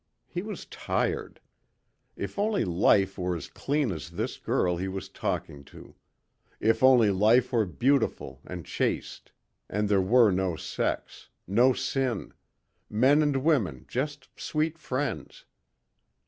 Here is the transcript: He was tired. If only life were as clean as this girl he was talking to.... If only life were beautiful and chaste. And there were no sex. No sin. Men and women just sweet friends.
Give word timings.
He 0.27 0.41
was 0.41 0.65
tired. 0.65 1.39
If 2.15 2.39
only 2.39 2.65
life 2.65 3.19
were 3.19 3.35
as 3.35 3.47
clean 3.47 3.91
as 3.91 4.09
this 4.09 4.39
girl 4.39 4.77
he 4.77 4.87
was 4.87 5.09
talking 5.09 5.63
to.... 5.65 5.93
If 6.59 6.81
only 6.81 7.11
life 7.11 7.51
were 7.53 7.67
beautiful 7.67 8.41
and 8.43 8.65
chaste. 8.65 9.31
And 9.69 9.87
there 9.87 10.01
were 10.01 10.31
no 10.31 10.55
sex. 10.55 11.29
No 11.45 11.73
sin. 11.73 12.33
Men 12.89 13.21
and 13.21 13.43
women 13.43 13.85
just 13.87 14.27
sweet 14.35 14.79
friends. 14.79 15.45